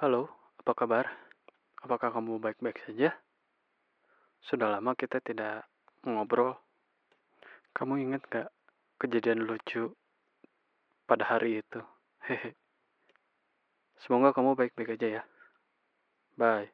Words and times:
Halo, 0.00 0.32
apa 0.56 0.72
kabar? 0.72 1.12
Apakah 1.84 2.08
kamu 2.08 2.40
baik-baik 2.40 2.80
saja? 2.88 3.20
Sudah 4.40 4.72
lama 4.72 4.96
kita 4.96 5.20
tidak 5.20 5.68
ngobrol. 6.08 6.56
Kamu 7.76 8.00
ingat 8.00 8.24
gak 8.32 8.48
kejadian 8.96 9.44
lucu 9.44 9.92
pada 11.04 11.28
hari 11.28 11.60
itu? 11.60 11.84
Hehe. 12.32 12.56
Semoga 14.00 14.32
kamu 14.32 14.56
baik-baik 14.56 14.96
aja 14.96 15.20
ya. 15.20 15.22
Bye. 16.32 16.72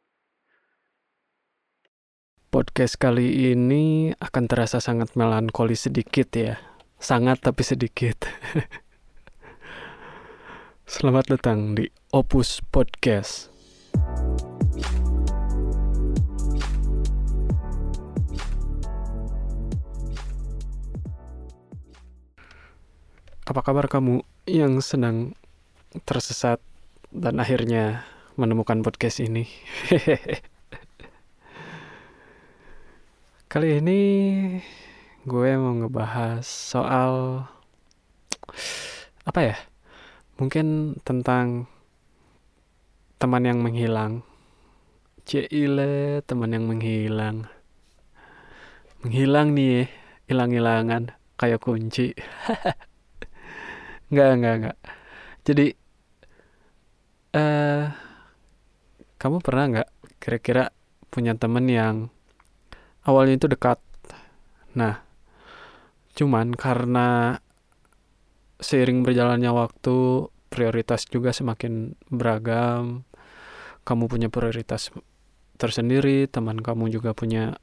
Podcast 2.54 2.94
kali 2.94 3.50
ini 3.50 4.14
akan 4.22 4.44
terasa 4.46 4.78
sangat 4.78 5.18
melankoli 5.18 5.74
sedikit 5.74 6.30
ya. 6.30 6.62
Sangat 7.02 7.42
tapi 7.42 7.66
sedikit. 7.66 8.22
Selamat 10.86 11.26
datang 11.26 11.74
di 11.74 11.90
Opus 12.14 12.62
Podcast. 12.62 13.50
Apa 23.42 23.66
kabar 23.66 23.90
kamu 23.90 24.22
yang 24.46 24.78
sedang 24.78 25.34
tersesat 26.06 26.62
dan 27.10 27.42
akhirnya 27.42 28.06
menemukan 28.38 28.86
podcast 28.86 29.26
ini? 29.26 29.50
Kali 33.50 33.82
ini 33.82 34.00
gue 35.26 35.50
mau 35.58 35.82
ngebahas 35.82 36.46
soal 36.46 37.42
apa 39.26 39.42
ya? 39.42 39.58
Mungkin 40.36 40.98
tentang 41.00 41.64
teman 43.16 43.42
yang 43.44 43.64
menghilang. 43.64 44.20
Cile, 45.24 46.20
teman 46.28 46.52
yang 46.52 46.68
menghilang. 46.68 47.48
Menghilang 49.00 49.56
nih, 49.56 49.88
hilang-hilangan 50.28 51.16
kayak 51.40 51.60
kunci. 51.64 52.12
Enggak, 54.12 54.30
enggak, 54.38 54.54
enggak. 54.54 54.78
Jadi 55.42 55.66
eh 57.34 57.42
uh, 57.42 57.84
kamu 59.18 59.42
pernah 59.42 59.64
nggak 59.66 59.88
kira-kira 60.22 60.70
punya 61.10 61.34
temen 61.34 61.66
yang 61.66 62.06
awalnya 63.02 63.34
itu 63.34 63.50
dekat. 63.50 63.82
Nah, 64.78 65.02
cuman 66.14 66.54
karena 66.54 67.40
seiring 68.60 69.04
berjalannya 69.04 69.52
waktu 69.52 70.28
prioritas 70.48 71.04
juga 71.08 71.34
semakin 71.34 71.98
beragam. 72.08 73.04
Kamu 73.86 74.10
punya 74.10 74.32
prioritas 74.32 74.90
tersendiri, 75.56 76.26
teman 76.26 76.58
kamu 76.60 76.90
juga 76.90 77.14
punya 77.14 77.60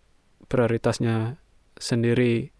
prioritasnya 0.47 1.37
sendiri 1.77 2.53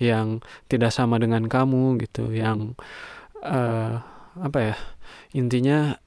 yang 0.00 0.42
tidak 0.66 0.90
sama 0.90 1.22
dengan 1.22 1.46
kamu 1.46 2.00
gitu 2.02 2.34
yang 2.34 2.74
uh, 3.44 4.02
apa 4.40 4.58
ya 4.58 4.74
intinya 5.36 6.00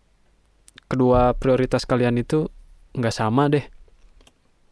kedua 0.91 1.37
prioritas 1.37 1.87
kalian 1.87 2.19
itu 2.19 2.51
nggak 2.97 3.15
sama 3.15 3.47
deh 3.47 3.63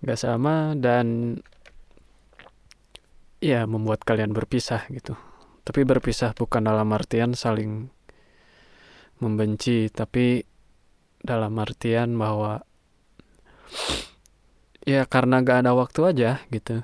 nggak 0.03 0.19
sama 0.19 0.75
dan 0.75 1.39
ya 3.39 3.63
membuat 3.67 4.03
kalian 4.03 4.35
berpisah 4.35 4.83
gitu 4.91 5.15
tapi 5.63 5.87
berpisah 5.87 6.35
bukan 6.35 6.67
dalam 6.67 6.91
artian 6.91 7.35
saling 7.35 7.87
membenci 9.19 9.87
tapi 9.87 10.43
dalam 11.23 11.55
artian 11.59 12.15
bahwa 12.19 12.67
ya 14.83 15.07
karena 15.07 15.39
gak 15.39 15.63
ada 15.63 15.71
waktu 15.71 15.99
aja 16.11 16.31
gitu 16.51 16.83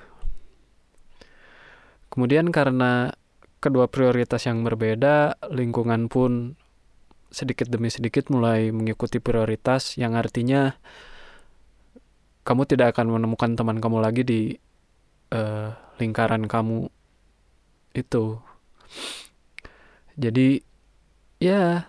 Kemudian 2.09 2.50
karena 2.50 3.13
kedua 3.62 3.85
prioritas 3.85 4.50
yang 4.50 4.66
berbeda, 4.66 5.38
lingkungan 5.53 6.09
pun 6.09 6.57
sedikit 7.29 7.69
demi 7.69 7.94
sedikit 7.94 8.34
mulai 8.34 8.73
mengikuti 8.73 9.22
prioritas 9.22 9.94
yang 10.01 10.18
artinya 10.18 10.73
kamu 12.41 12.66
tidak 12.66 12.97
akan 12.97 13.13
menemukan 13.13 13.53
teman 13.53 13.78
kamu 13.78 14.01
lagi 14.01 14.25
di 14.25 14.41
uh, 15.31 15.69
lingkaran 16.01 16.50
kamu 16.50 16.89
itu. 17.94 18.41
Jadi 20.19 20.59
ya 21.40 21.88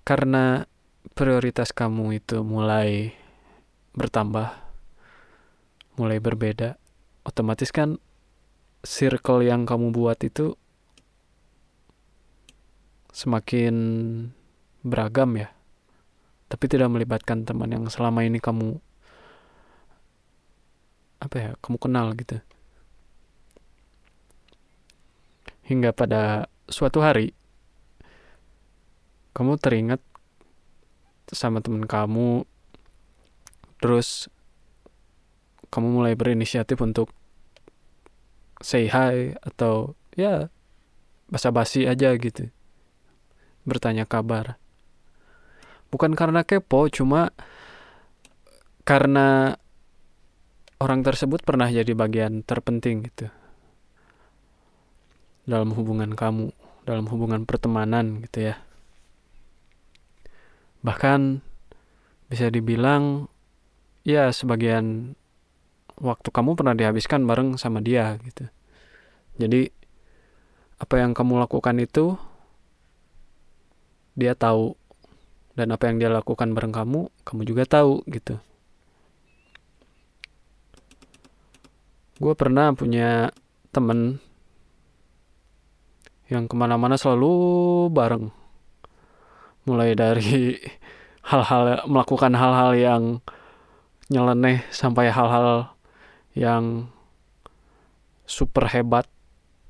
karena 0.00 0.64
prioritas 1.12 1.76
kamu 1.76 2.24
itu 2.24 2.40
mulai 2.40 3.12
bertambah, 3.92 4.48
mulai 6.00 6.16
berbeda, 6.16 6.80
otomatis 7.28 7.68
kan 7.68 8.00
circle 8.80 9.44
yang 9.44 9.68
kamu 9.68 9.92
buat 9.92 10.16
itu 10.24 10.56
semakin 13.12 13.76
beragam 14.80 15.36
ya. 15.36 15.52
Tapi 16.48 16.64
tidak 16.72 16.88
melibatkan 16.88 17.44
teman 17.44 17.76
yang 17.76 17.84
selama 17.92 18.24
ini 18.24 18.40
kamu 18.40 18.80
apa 21.20 21.36
ya 21.36 21.50
kamu 21.60 21.76
kenal 21.76 22.16
gitu. 22.16 22.40
Hingga 25.68 25.92
pada 25.92 26.48
suatu 26.72 27.04
hari 27.04 27.36
kamu 29.36 29.60
teringat 29.60 30.00
sama 31.28 31.60
teman 31.60 31.84
kamu 31.84 32.48
terus 33.76 34.32
kamu 35.68 35.92
mulai 35.92 36.16
berinisiatif 36.16 36.80
untuk 36.80 37.12
say 38.64 38.88
hi 38.88 39.36
atau 39.44 39.92
ya 40.16 40.48
basa-basi 41.28 41.84
aja 41.84 42.16
gitu 42.16 42.48
bertanya 43.66 44.06
kabar. 44.06 44.56
Bukan 45.90 46.14
karena 46.14 46.46
kepo 46.46 46.86
cuma 46.88 47.34
karena 48.86 49.58
orang 50.78 51.02
tersebut 51.02 51.42
pernah 51.42 51.66
jadi 51.66 51.90
bagian 51.92 52.46
terpenting 52.46 53.02
gitu 53.10 53.26
dalam 55.46 55.74
hubungan 55.74 56.14
kamu 56.14 56.54
dalam 56.86 57.06
hubungan 57.10 57.42
pertemanan 57.42 58.22
gitu 58.22 58.50
ya 58.50 58.65
bahkan 60.86 61.42
bisa 62.30 62.46
dibilang 62.46 63.26
ya 64.06 64.30
sebagian 64.30 65.18
waktu 65.98 66.28
kamu 66.30 66.54
pernah 66.54 66.78
dihabiskan 66.78 67.26
bareng 67.26 67.58
sama 67.58 67.82
dia 67.82 68.14
gitu. 68.22 68.46
Jadi 69.42 69.66
apa 70.78 70.94
yang 71.02 71.10
kamu 71.10 71.42
lakukan 71.42 71.74
itu 71.82 72.14
dia 74.14 74.38
tahu 74.38 74.78
dan 75.58 75.74
apa 75.74 75.90
yang 75.90 75.98
dia 75.98 76.08
lakukan 76.14 76.54
bareng 76.54 76.70
kamu 76.70 77.10
kamu 77.26 77.40
juga 77.42 77.66
tahu 77.66 78.06
gitu. 78.06 78.38
Gue 82.22 82.32
pernah 82.38 82.70
punya 82.78 83.34
temen 83.74 84.22
yang 86.30 86.46
ke 86.46 86.54
mana-mana 86.54 86.94
selalu 86.94 87.34
bareng 87.90 88.45
mulai 89.66 89.98
dari 89.98 90.56
hal-hal 91.30 91.84
melakukan 91.90 92.32
hal-hal 92.38 92.72
yang 92.78 93.02
nyeleneh 94.06 94.62
sampai 94.70 95.10
hal-hal 95.10 95.74
yang 96.38 96.86
super 98.26 98.70
hebat 98.70 99.10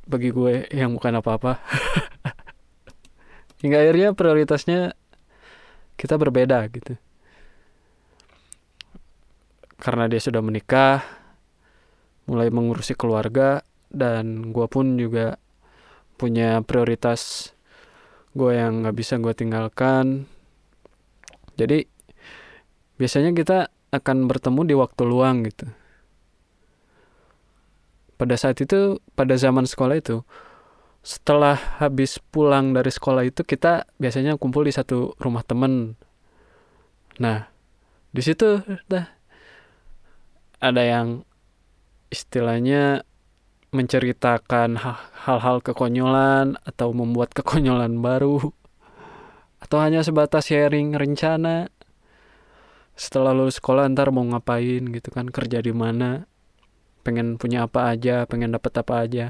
bagi 0.05 0.31
gue 0.31 0.69
yang 0.71 0.93
bukan 0.93 1.19
apa-apa. 1.19 1.59
Hingga 3.65 3.81
akhirnya 3.81 4.09
prioritasnya 4.13 4.93
kita 5.97 6.21
berbeda 6.21 6.69
gitu. 6.69 7.01
Karena 9.81 10.09
dia 10.09 10.21
sudah 10.21 10.45
menikah, 10.45 11.05
mulai 12.29 12.53
mengurusi 12.53 12.93
keluarga, 12.93 13.65
dan 13.89 14.53
gue 14.53 14.67
pun 14.69 14.97
juga 15.01 15.41
punya 16.17 16.61
prioritas 16.65 17.53
gue 18.37 18.53
yang 18.53 18.85
gak 18.85 18.97
bisa 18.97 19.17
gue 19.17 19.33
tinggalkan. 19.33 20.29
Jadi 21.57 21.89
biasanya 23.01 23.33
kita 23.33 23.73
akan 23.93 24.29
bertemu 24.29 24.61
di 24.69 24.75
waktu 24.77 25.03
luang 25.09 25.49
gitu 25.49 25.69
pada 28.17 28.35
saat 28.35 28.57
itu 28.61 28.99
pada 29.13 29.37
zaman 29.37 29.69
sekolah 29.69 29.97
itu 30.01 30.25
setelah 31.05 31.55
habis 31.79 32.19
pulang 32.19 32.75
dari 32.75 32.91
sekolah 32.91 33.23
itu 33.29 33.47
kita 33.47 33.87
biasanya 34.01 34.41
kumpul 34.41 34.67
di 34.67 34.73
satu 34.73 35.15
rumah 35.21 35.45
temen 35.45 35.95
nah 37.21 37.53
di 38.11 38.23
situ 38.25 38.65
dah 38.89 39.07
ada 40.59 40.83
yang 40.83 41.23
istilahnya 42.09 43.05
menceritakan 43.75 44.79
hal-hal 45.27 45.59
kekonyolan 45.63 46.59
atau 46.63 46.95
membuat 46.95 47.35
kekonyolan 47.35 47.99
baru 47.99 48.55
atau 49.59 49.79
hanya 49.83 50.05
sebatas 50.07 50.47
sharing 50.47 50.95
rencana. 50.95 51.73
Setelah 52.97 53.37
lulus 53.37 53.61
sekolah 53.61 53.91
ntar 53.93 54.09
mau 54.15 54.25
ngapain 54.25 54.81
gitu 54.89 55.13
kan 55.13 55.29
kerja 55.29 55.61
di 55.61 55.75
mana 55.75 56.25
pengen 57.05 57.39
punya 57.39 57.69
apa 57.69 57.93
aja 57.93 58.25
pengen 58.27 58.55
dapat 58.55 58.73
apa 58.83 58.95
aja. 59.05 59.27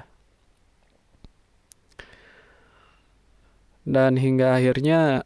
Dan 3.86 4.18
hingga 4.18 4.58
akhirnya 4.58 5.22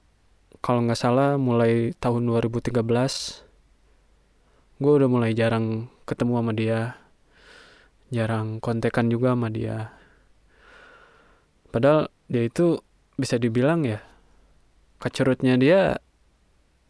kalau 0.60 0.84
nggak 0.84 1.00
salah 1.00 1.40
mulai 1.40 1.96
tahun 1.96 2.28
2013 2.28 2.84
gue 4.80 4.92
udah 4.92 5.08
mulai 5.08 5.32
jarang 5.32 5.88
ketemu 6.04 6.32
sama 6.40 6.52
dia 6.52 6.99
jarang 8.10 8.58
kontekan 8.58 9.06
juga 9.06 9.32
sama 9.32 9.48
dia. 9.48 9.94
Padahal 11.70 12.10
dia 12.26 12.42
itu 12.46 12.82
bisa 13.14 13.38
dibilang 13.38 13.86
ya 13.86 14.02
kecurutnya 14.98 15.54
dia 15.56 16.02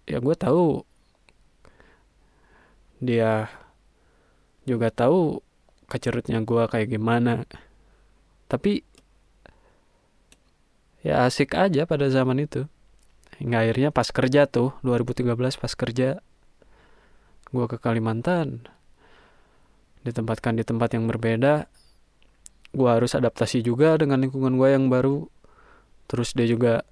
ya 0.08 0.18
gue 0.18 0.36
tahu. 0.36 0.82
Dia 3.00 3.48
juga 4.64 4.92
tahu 4.92 5.40
kecurutnya 5.88 6.40
gue 6.44 6.62
kayak 6.68 6.88
gimana. 6.88 7.44
Tapi 8.48 8.84
ya 11.04 11.28
asik 11.28 11.52
aja 11.56 11.84
pada 11.84 12.08
zaman 12.08 12.40
itu. 12.44 12.64
Hingga 13.40 13.64
akhirnya 13.64 13.88
pas 13.92 14.08
kerja 14.12 14.44
tuh 14.48 14.76
2013 14.84 15.32
pas 15.36 15.72
kerja 15.72 16.20
gue 17.50 17.66
ke 17.66 17.76
Kalimantan 17.80 18.68
ditempatkan 20.06 20.56
di 20.56 20.64
tempat 20.64 20.96
yang 20.96 21.04
berbeda 21.10 21.68
gue 22.70 22.88
harus 22.88 23.12
adaptasi 23.18 23.66
juga 23.66 23.98
dengan 23.98 24.22
lingkungan 24.22 24.54
gue 24.54 24.68
yang 24.70 24.86
baru 24.86 25.26
terus 26.06 26.32
dia 26.34 26.46
juga 26.46 26.86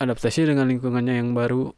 adaptasi 0.00 0.48
dengan 0.48 0.70
lingkungannya 0.70 1.20
yang 1.20 1.36
baru 1.36 1.74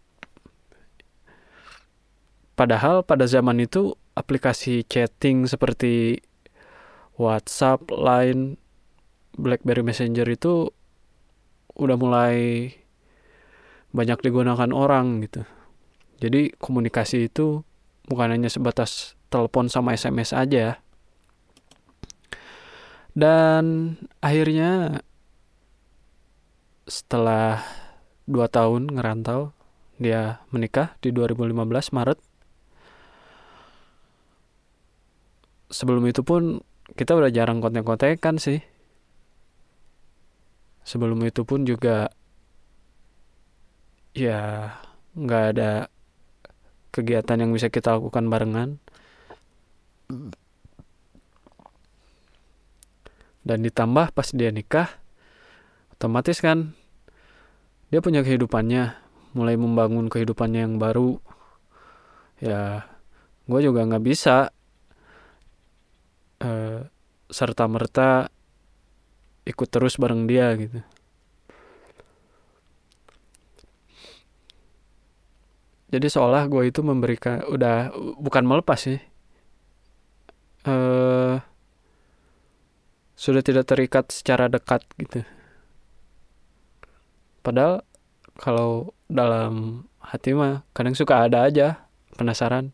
padahal 2.54 3.02
pada 3.02 3.24
zaman 3.24 3.64
itu 3.64 3.96
aplikasi 4.14 4.84
chatting 4.84 5.48
seperti 5.48 6.20
WhatsApp, 7.20 7.92
Line, 7.92 8.56
BlackBerry 9.36 9.84
Messenger 9.84 10.24
itu 10.24 10.72
udah 11.76 11.96
mulai 12.00 12.72
banyak 13.92 14.18
digunakan 14.24 14.70
orang 14.72 15.20
gitu. 15.24 15.44
Jadi 16.20 16.56
komunikasi 16.56 17.28
itu 17.28 17.64
bukan 18.08 18.32
hanya 18.32 18.48
sebatas 18.48 19.19
telepon 19.30 19.70
sama 19.70 19.94
SMS 19.94 20.34
aja. 20.34 20.82
Dan 23.14 23.94
akhirnya 24.18 25.02
setelah 26.90 27.62
dua 28.26 28.50
tahun 28.50 28.90
ngerantau, 28.90 29.54
dia 30.02 30.42
menikah 30.50 30.98
di 30.98 31.14
2015 31.14 31.94
Maret. 31.94 32.18
Sebelum 35.70 36.02
itu 36.10 36.26
pun 36.26 36.58
kita 36.98 37.14
udah 37.14 37.30
jarang 37.30 37.62
kontek-kontekan 37.62 38.42
sih. 38.42 38.58
Sebelum 40.82 41.22
itu 41.22 41.46
pun 41.46 41.62
juga 41.62 42.10
ya 44.10 44.74
nggak 45.14 45.44
ada 45.54 45.86
kegiatan 46.90 47.38
yang 47.38 47.54
bisa 47.54 47.70
kita 47.70 47.94
lakukan 47.94 48.26
barengan 48.26 48.82
dan 53.40 53.58
ditambah 53.64 54.12
pas 54.12 54.28
dia 54.36 54.52
nikah 54.52 54.88
otomatis 55.96 56.38
kan 56.38 56.76
dia 57.90 57.98
punya 57.98 58.22
kehidupannya 58.22 58.94
mulai 59.34 59.58
membangun 59.58 60.06
kehidupannya 60.06 60.66
yang 60.66 60.76
baru. 60.78 61.18
Ya 62.40 62.86
gue 63.50 63.60
juga 63.60 63.82
nggak 63.82 64.04
bisa 64.06 64.54
uh, 66.40 66.80
serta 67.30 67.64
merta 67.66 68.30
ikut 69.44 69.68
terus 69.68 69.98
bareng 69.98 70.30
dia 70.30 70.54
gitu. 70.54 70.78
Jadi 75.90 76.06
seolah 76.06 76.46
gue 76.46 76.70
itu 76.70 76.86
memberikan 76.86 77.42
udah 77.50 77.90
bukan 78.22 78.46
melepas 78.46 78.78
sih 78.78 79.09
uh, 80.66 81.40
sudah 83.20 83.42
tidak 83.44 83.68
terikat 83.68 84.08
secara 84.08 84.48
dekat 84.48 84.80
gitu. 84.96 85.20
Padahal 87.40 87.84
kalau 88.40 88.96
dalam 89.08 89.84
hati 90.00 90.32
mah 90.32 90.64
kadang 90.72 90.96
suka 90.96 91.28
ada 91.28 91.44
aja 91.44 91.84
penasaran. 92.16 92.72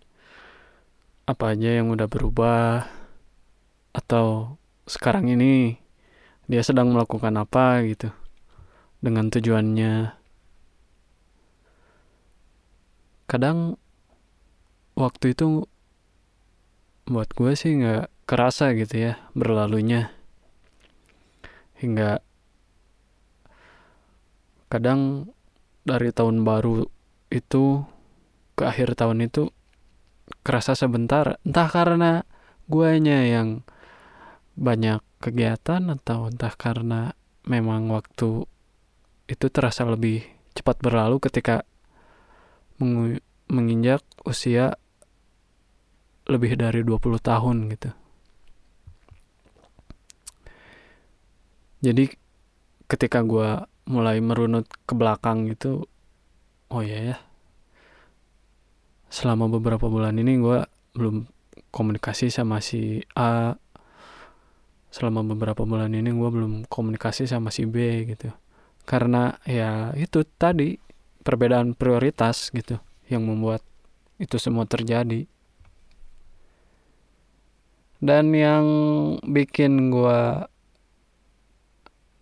Apa 1.26 1.58
aja 1.58 1.74
yang 1.82 1.90
udah 1.90 2.06
berubah? 2.06 2.86
Atau 3.90 4.58
sekarang 4.86 5.26
ini 5.26 5.82
dia 6.46 6.62
sedang 6.62 6.94
melakukan 6.94 7.34
apa 7.34 7.82
gitu? 7.82 8.14
Dengan 9.02 9.26
tujuannya. 9.30 10.14
Kadang 13.26 13.74
waktu 14.94 15.34
itu 15.34 15.66
buat 17.06 17.30
gue 17.32 17.54
sih 17.54 17.78
nggak 17.78 18.26
kerasa 18.26 18.74
gitu 18.74 19.10
ya 19.10 19.12
berlalunya. 19.32 20.10
Hingga 21.78 22.18
kadang 24.66 25.30
dari 25.86 26.10
tahun 26.10 26.42
baru 26.42 26.90
itu 27.30 27.86
ke 28.58 28.62
akhir 28.66 28.98
tahun 28.98 29.30
itu 29.30 29.54
kerasa 30.42 30.74
sebentar. 30.74 31.38
Entah 31.46 31.70
karena 31.70 32.26
guanya 32.66 33.22
yang 33.22 33.62
banyak 34.58 34.98
kegiatan 35.22 35.86
atau 35.92 36.26
entah 36.26 36.54
karena 36.58 37.14
memang 37.46 37.86
waktu 37.94 38.50
itu 39.30 39.46
terasa 39.52 39.86
lebih 39.86 40.26
cepat 40.58 40.82
berlalu 40.82 41.22
ketika 41.22 41.62
menginjak 43.46 44.02
usia 44.24 44.80
lebih 46.26 46.58
dari 46.58 46.82
20 46.82 47.22
tahun 47.22 47.56
gitu. 47.70 47.90
Jadi 51.86 52.10
ketika 52.90 53.22
gue 53.22 53.62
mulai 53.86 54.18
merunut 54.18 54.66
ke 54.66 54.94
belakang 54.98 55.46
gitu, 55.46 55.86
oh 56.74 56.82
iya 56.82 57.14
ya, 57.14 57.16
selama 59.06 59.46
beberapa 59.46 59.86
bulan 59.86 60.18
ini 60.18 60.42
gue 60.42 60.66
belum 60.98 61.30
komunikasi 61.70 62.26
sama 62.32 62.58
si 62.58 63.06
A, 63.14 63.54
selama 64.90 65.22
beberapa 65.22 65.62
bulan 65.62 65.94
ini 65.94 66.10
gue 66.10 66.30
belum 66.32 66.66
komunikasi 66.66 67.30
sama 67.30 67.54
si 67.54 67.68
B 67.70 68.02
gitu. 68.10 68.34
Karena 68.82 69.38
ya 69.46 69.94
itu 69.94 70.26
tadi 70.26 70.78
perbedaan 71.22 71.78
prioritas 71.78 72.50
gitu 72.50 72.82
yang 73.06 73.22
membuat 73.26 73.62
itu 74.18 74.38
semua 74.42 74.66
terjadi 74.66 75.26
dan 78.00 78.34
yang 78.36 78.66
bikin 79.24 79.88
gue 79.88 80.20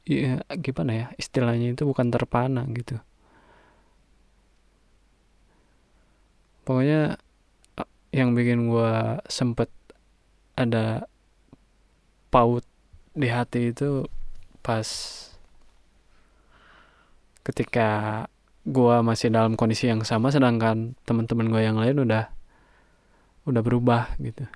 ya 0.05 0.45
gimana 0.61 0.93
ya 0.93 1.07
istilahnya 1.17 1.73
itu 1.75 1.83
bukan 1.89 2.13
terpana 2.13 2.63
gitu. 2.77 3.01
Pokoknya 6.65 7.21
yang 8.15 8.33
bikin 8.33 8.71
gue 8.71 9.21
sempet 9.27 9.69
ada 10.55 11.11
paut 12.31 12.63
di 13.15 13.29
hati 13.29 13.75
itu 13.75 14.07
pas 14.63 14.87
ketika 17.45 18.25
gue 18.65 18.97
masih 19.05 19.29
dalam 19.29 19.59
kondisi 19.61 19.93
yang 19.93 20.01
sama 20.09 20.33
sedangkan 20.33 20.97
teman-teman 21.05 21.53
gue 21.53 21.63
yang 21.63 21.77
lain 21.77 22.01
udah 22.01 22.33
udah 23.45 23.63
berubah 23.63 24.17
gitu 24.17 24.49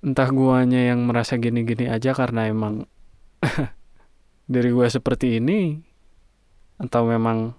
entah 0.00 0.32
guanya 0.32 0.80
yang 0.80 1.04
merasa 1.04 1.36
gini-gini 1.36 1.84
aja 1.84 2.16
karena 2.16 2.48
emang 2.48 2.88
diri 4.52 4.72
gue 4.72 4.88
seperti 4.88 5.36
ini 5.36 5.76
atau 6.80 7.04
memang 7.04 7.52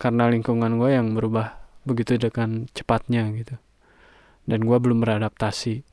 karena 0.00 0.32
lingkungan 0.32 0.80
gue 0.80 0.90
yang 0.96 1.12
berubah 1.12 1.60
begitu 1.84 2.16
dengan 2.16 2.64
cepatnya 2.72 3.28
gitu. 3.36 3.60
Dan 4.48 4.64
gue 4.64 4.76
belum 4.80 5.04
beradaptasi. 5.04 5.84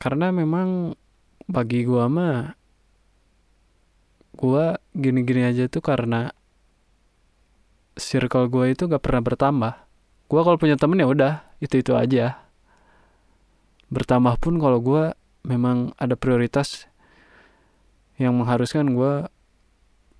Karena 0.00 0.32
memang 0.32 0.96
bagi 1.46 1.84
gue 1.84 2.04
mah 2.08 2.56
gue 4.36 4.64
gini-gini 4.92 5.48
aja 5.48 5.64
tuh 5.68 5.80
karena 5.80 6.32
circle 7.96 8.52
gue 8.52 8.72
itu 8.72 8.88
gak 8.88 9.04
pernah 9.04 9.22
bertambah. 9.24 9.74
Gue 10.26 10.40
kalau 10.40 10.56
punya 10.60 10.76
temen 10.80 11.00
ya 11.00 11.08
udah 11.08 11.44
itu 11.60 11.80
itu 11.80 11.92
aja 11.96 12.45
bertambah 13.90 14.38
pun 14.42 14.58
kalau 14.58 14.82
gue 14.82 15.14
memang 15.46 15.94
ada 16.00 16.18
prioritas 16.18 16.90
yang 18.18 18.34
mengharuskan 18.34 18.96
gue 18.96 19.12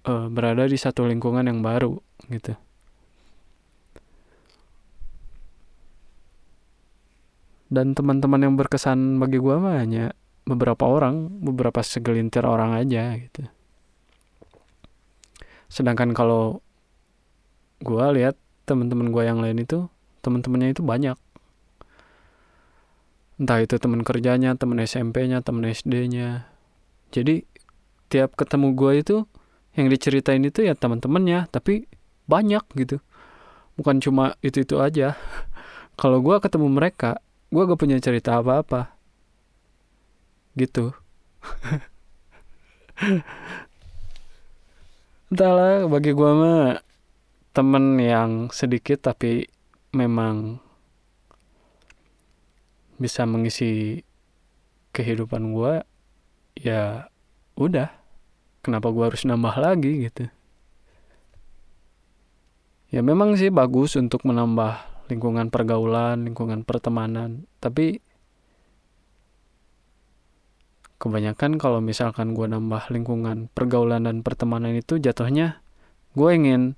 uh, 0.07 0.27
berada 0.31 0.71
di 0.71 0.79
satu 0.79 1.09
lingkungan 1.09 1.49
yang 1.49 1.61
baru 1.65 1.99
gitu. 2.31 2.55
Dan 7.67 7.99
teman-teman 7.99 8.47
yang 8.47 8.55
berkesan 8.55 9.19
bagi 9.19 9.43
gue 9.43 9.57
mah 9.59 9.83
hanya 9.83 10.15
beberapa 10.47 10.87
orang 10.87 11.43
beberapa 11.43 11.83
segelintir 11.83 12.47
orang 12.47 12.79
aja 12.79 13.19
gitu. 13.19 13.51
Sedangkan 15.67 16.15
kalau 16.15 16.63
gue 17.83 18.07
lihat 18.15 18.39
teman-teman 18.71 19.11
gue 19.11 19.23
yang 19.27 19.43
lain 19.43 19.67
itu 19.67 19.91
teman-temannya 20.23 20.79
itu 20.79 20.87
banyak 20.87 21.19
entah 23.37 23.61
itu 23.61 23.77
teman 23.77 24.01
kerjanya 24.01 24.57
teman 24.57 24.81
SMP-nya 24.81 25.45
teman 25.45 25.69
SD-nya 25.69 26.49
jadi 27.11 27.47
tiap 28.07 28.39
ketemu 28.39 28.75
gue 28.75 28.93
itu 29.03 29.17
yang 29.77 29.93
diceritain 29.93 30.41
itu 30.43 30.65
ya 30.65 30.73
teman-temannya 30.75 31.47
tapi 31.53 31.85
banyak 32.27 32.65
gitu. 32.75 32.99
Bukan 33.77 34.01
cuma 34.01 34.35
itu 34.41 34.65
itu 34.65 34.81
aja. 34.81 35.15
Kalau 36.01 36.21
gue 36.25 36.37
ketemu 36.41 36.69
mereka 36.69 37.21
gue 37.53 37.63
gak 37.63 37.79
punya 37.79 38.01
cerita 38.01 38.41
apa-apa. 38.41 38.97
Gitu. 40.57 40.93
Entahlah 45.31 45.85
bagi 45.91 46.13
gue 46.17 46.31
mah 46.33 46.81
temen 47.53 47.97
yang 48.01 48.49
sedikit 48.53 49.01
tapi 49.13 49.49
memang 49.93 50.61
bisa 52.97 53.29
mengisi 53.29 54.03
kehidupan 54.93 55.53
gue 55.53 55.85
ya 56.57 57.13
udah 57.57 57.93
kenapa 58.65 58.89
gue 58.93 59.05
harus 59.13 59.23
nambah 59.29 59.55
lagi 59.61 60.09
gitu 60.09 60.27
ya 62.91 63.01
memang 63.05 63.37
sih 63.37 63.53
bagus 63.53 63.95
untuk 64.01 64.25
menambah 64.25 64.97
lingkungan 65.11 65.51
pergaulan, 65.51 66.27
lingkungan 66.27 66.67
pertemanan. 66.67 67.47
Tapi 67.63 68.03
kebanyakan 70.99 71.61
kalau 71.61 71.79
misalkan 71.79 72.35
gue 72.35 72.47
nambah 72.49 72.91
lingkungan 72.91 73.53
pergaulan 73.53 74.09
dan 74.09 74.25
pertemanan 74.25 74.73
itu 74.75 74.97
jatuhnya 74.97 75.61
gue 76.17 76.31
ingin 76.33 76.73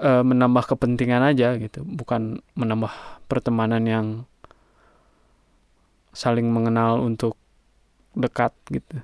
uh, 0.00 0.24
menambah 0.24 0.64
kepentingan 0.74 1.20
aja 1.20 1.54
gitu, 1.60 1.84
bukan 1.84 2.40
menambah 2.56 2.90
pertemanan 3.28 3.84
yang 3.84 4.06
saling 6.14 6.46
mengenal 6.48 7.02
untuk 7.02 7.34
dekat 8.14 8.54
gitu. 8.70 9.02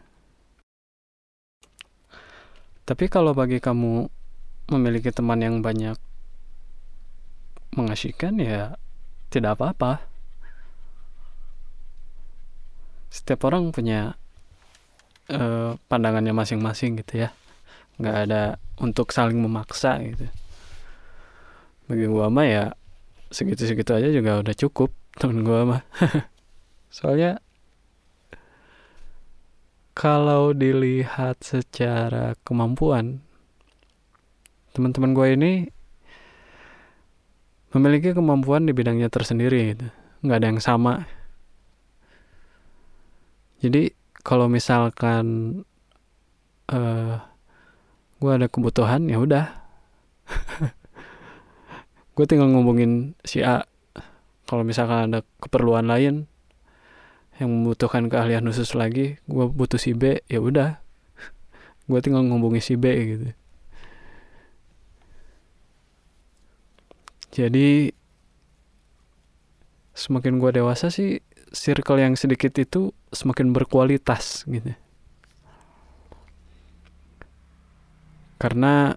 Tapi 2.87 3.07
kalau 3.07 3.35
bagi 3.35 3.59
kamu 3.59 4.07
memiliki 4.71 5.11
teman 5.11 5.43
yang 5.43 5.63
banyak 5.63 5.99
mengasihkan 7.75 8.39
ya 8.39 8.79
tidak 9.31 9.59
apa-apa. 9.59 10.03
Setiap 13.11 13.47
orang 13.47 13.75
punya 13.75 14.15
uh, 15.31 15.75
pandangannya 15.87 16.35
masing-masing 16.35 16.99
gitu 17.03 17.27
ya. 17.27 17.31
Nggak 17.99 18.17
ada 18.27 18.43
untuk 18.79 19.11
saling 19.11 19.39
memaksa 19.39 19.99
gitu. 20.03 20.27
Bagi 21.91 22.07
gua 22.07 22.31
mah 22.31 22.47
ya 22.47 22.65
segitu-segitu 23.31 23.95
aja 23.95 24.09
juga 24.11 24.43
udah 24.43 24.55
cukup 24.55 24.91
temen 25.15 25.47
gua 25.47 25.63
mah 25.63 25.83
soalnya 26.91 27.39
kalau 29.95 30.51
dilihat 30.51 31.41
secara 31.43 32.35
kemampuan 32.43 33.23
teman-teman 34.71 35.13
gue 35.15 35.29
ini 35.35 35.53
memiliki 37.75 38.15
kemampuan 38.15 38.67
di 38.67 38.73
bidangnya 38.75 39.11
tersendiri 39.11 39.75
gitu. 39.75 39.87
Nggak 40.27 40.39
ada 40.43 40.49
yang 40.51 40.63
sama. 40.63 40.95
Jadi 43.61 43.93
kalau 44.25 44.49
misalkan 44.51 45.27
uh, 46.71 46.77
eh, 46.77 47.15
gue 48.21 48.31
ada 48.31 48.47
kebutuhan 48.49 49.07
ya 49.09 49.19
udah. 49.21 49.47
Gue 52.15 52.29
tinggal 52.29 52.53
ngomongin 52.53 53.17
si 53.25 53.41
A. 53.41 53.65
Kalau 54.45 54.61
misalkan 54.61 55.09
ada 55.09 55.25
keperluan 55.41 55.89
lain 55.89 56.29
yang 57.41 57.49
membutuhkan 57.49 58.13
keahlian 58.13 58.45
khusus 58.45 58.77
lagi 58.77 59.17
gue 59.25 59.45
butuh 59.49 59.81
si 59.81 59.97
B 59.97 60.21
ya 60.29 60.45
udah. 60.45 60.77
Gue 61.89 61.99
tinggal 62.05 62.23
ngomongin 62.29 62.61
si 62.61 62.77
B 62.77 62.85
gitu. 62.93 63.33
Jadi 67.33 67.97
semakin 69.97 70.37
gue 70.37 70.51
dewasa 70.61 70.93
sih 70.93 71.25
circle 71.51 71.99
yang 71.99 72.15
sedikit 72.15 72.53
itu 72.61 72.93
semakin 73.11 73.57
berkualitas 73.57 74.45
gitu. 74.45 74.77
Karena 78.37 78.95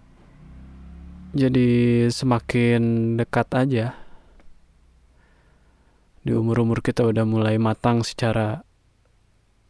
jadi 1.34 1.70
semakin 2.12 3.14
dekat 3.18 3.48
aja 3.56 4.03
di 6.24 6.32
umur-umur 6.32 6.80
kita 6.80 7.04
udah 7.04 7.28
mulai 7.28 7.60
matang 7.60 8.00
secara 8.00 8.64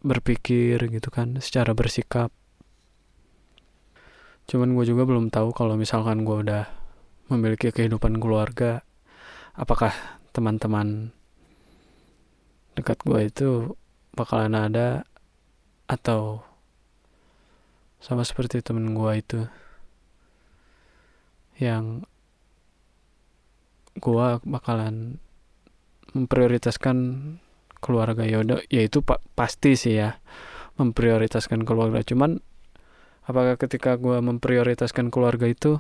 berpikir 0.07 0.79
gitu 0.79 1.11
kan 1.11 1.43
secara 1.43 1.75
bersikap. 1.75 2.31
Cuman 4.47 4.79
gue 4.79 4.87
juga 4.87 5.03
belum 5.03 5.35
tahu 5.35 5.51
kalau 5.51 5.75
misalkan 5.75 6.23
gue 6.23 6.47
udah 6.47 6.65
memiliki 7.33 7.75
kehidupan 7.75 8.23
keluarga 8.23 8.87
apakah 9.59 9.91
teman-teman 10.31 11.11
dekat 12.79 13.03
gue 13.03 13.21
itu 13.27 13.51
bakalan 14.15 14.55
ada 14.55 15.09
atau 15.91 16.45
sama 17.99 18.23
seperti 18.23 18.61
temen 18.61 18.93
gue 18.93 19.13
itu 19.17 19.41
yang 21.57 22.05
gue 23.97 24.29
bakalan 24.45 25.23
memprioritaskan 26.15 26.97
keluarga 27.83 28.25
ya 28.25 28.41
udah 28.41 28.65
ya 28.73 28.81
itu 28.87 29.05
pa 29.05 29.21
pasti 29.37 29.77
sih 29.77 30.01
ya 30.01 30.17
memprioritaskan 30.81 31.67
keluarga. 31.69 32.01
Cuman 32.01 32.41
apakah 33.29 33.61
ketika 33.61 34.01
gue 34.01 34.19
memprioritaskan 34.23 35.13
keluarga 35.13 35.51
itu 35.51 35.79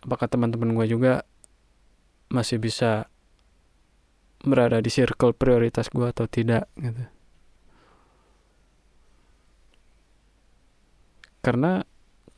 apakah 0.00 0.26
teman-teman 0.30 0.72
gue 0.72 0.86
juga 0.88 1.28
masih 2.32 2.58
bisa 2.62 3.10
berada 4.44 4.80
di 4.80 4.88
circle 4.88 5.36
prioritas 5.36 5.92
gue 5.92 6.06
atau 6.08 6.24
tidak 6.24 6.70
gitu? 6.80 7.04
Karena 11.44 11.84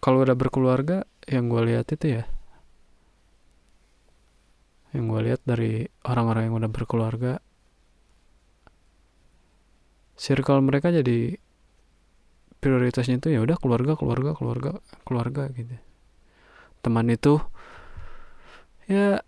kalau 0.02 0.26
udah 0.26 0.34
berkeluarga 0.34 1.06
yang 1.30 1.46
gue 1.46 1.62
lihat 1.62 1.86
itu 1.94 2.18
ya 2.18 2.24
yang 4.96 5.12
gue 5.12 5.20
lihat 5.28 5.44
dari 5.44 5.84
orang-orang 6.08 6.48
yang 6.48 6.56
udah 6.56 6.70
berkeluarga 6.72 7.32
circle 10.16 10.64
mereka 10.64 10.88
jadi 10.88 11.36
prioritasnya 12.56 13.20
itu 13.20 13.36
ya 13.36 13.44
udah 13.44 13.60
keluarga 13.60 13.94
keluarga 14.00 14.32
keluarga 14.32 14.80
keluarga 15.04 15.42
gitu. 15.52 15.76
Teman 16.80 17.12
itu 17.12 17.36
ya 18.88 19.20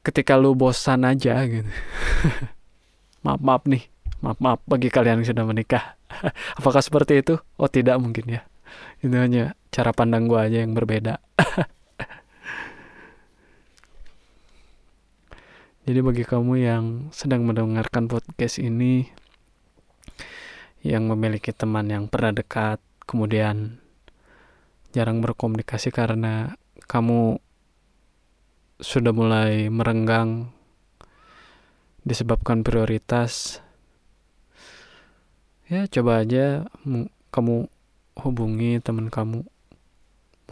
ketika 0.00 0.40
lu 0.40 0.56
bosan 0.56 1.04
aja 1.04 1.44
gitu. 1.44 1.68
Maaf 3.24 3.38
maaf 3.44 3.62
nih. 3.68 3.86
Maaf 4.24 4.40
maaf 4.40 4.60
bagi 4.64 4.88
kalian 4.88 5.22
yang 5.22 5.28
sudah 5.28 5.44
menikah. 5.44 6.00
Apakah 6.58 6.80
seperti 6.82 7.20
itu? 7.20 7.38
Oh 7.60 7.68
tidak 7.68 8.00
mungkin 8.00 8.40
ya. 8.40 8.42
Itu 8.98 9.14
hanya 9.14 9.54
cara 9.68 9.92
pandang 9.92 10.26
gue 10.26 10.40
aja 10.40 10.64
yang 10.64 10.72
berbeda 10.72 11.20
jadi 15.82 16.00
bagi 16.00 16.24
kamu 16.26 16.54
yang 16.62 16.84
sedang 17.10 17.42
mendengarkan 17.46 18.06
podcast 18.06 18.58
ini 18.62 19.10
yang 20.82 21.06
memiliki 21.10 21.50
teman 21.54 21.90
yang 21.90 22.06
pernah 22.06 22.34
dekat 22.34 22.78
kemudian 23.06 23.82
jarang 24.94 25.22
berkomunikasi 25.22 25.94
karena 25.94 26.58
kamu 26.90 27.38
sudah 28.82 29.14
mulai 29.14 29.70
merenggang 29.70 30.50
disebabkan 32.02 32.66
prioritas 32.66 33.62
ya 35.70 35.86
coba 35.86 36.26
aja 36.26 36.66
kamu 37.32 37.70
hubungi 38.20 38.76
teman 38.84 39.08
kamu. 39.08 39.48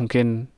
Mungkin 0.00 0.48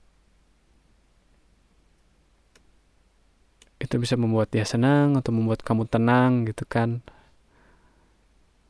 itu 3.82 3.98
bisa 3.98 4.14
membuat 4.14 4.54
dia 4.54 4.62
senang 4.62 5.18
atau 5.18 5.34
membuat 5.34 5.66
kamu 5.66 5.90
tenang 5.90 6.46
gitu 6.46 6.62
kan. 6.62 7.02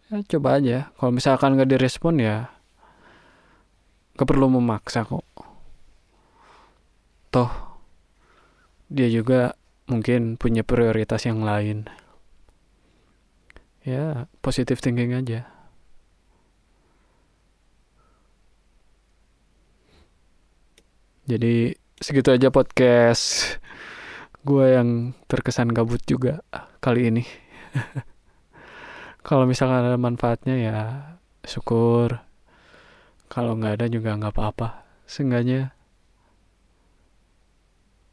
Ya 0.09 0.25
coba 0.25 0.57
aja. 0.57 0.89
Kalau 0.97 1.13
misalkan 1.13 1.61
gak 1.61 1.69
direspon 1.69 2.17
ya 2.17 2.49
gak 4.17 4.29
perlu 4.29 4.49
memaksa 4.49 5.05
kok. 5.05 5.25
Toh 7.29 7.53
dia 8.93 9.09
juga 9.09 9.57
mungkin 9.89 10.41
punya 10.41 10.65
prioritas 10.65 11.29
yang 11.29 11.45
lain. 11.45 11.89
Ya 13.85 14.31
positive 14.41 14.81
thinking 14.81 15.13
aja. 15.13 15.45
Jadi 21.29 21.77
segitu 22.03 22.35
aja 22.35 22.51
podcast 22.51 23.57
gue 24.43 24.67
yang 24.75 25.15
terkesan 25.31 25.71
gabut 25.71 26.03
juga 26.05 26.43
kali 26.83 27.11
ini. 27.11 27.25
Kalau 29.27 29.47
misalkan 29.47 29.87
ada 29.87 29.99
manfaatnya 29.99 30.57
ya 30.59 30.79
syukur. 31.47 32.19
Kalau 33.31 33.57
nggak 33.57 33.81
ada 33.81 33.87
juga 33.89 34.19
nggak 34.19 34.35
apa-apa. 34.35 34.83
Seenggaknya 35.07 35.73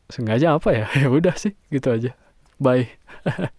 sengaja 0.10 0.58
apa 0.58 0.70
ya? 0.74 0.86
Ya 1.02 1.08
udah 1.10 1.36
sih 1.38 1.58
gitu 1.74 1.90
aja. 1.90 2.14
Bye 2.62 2.98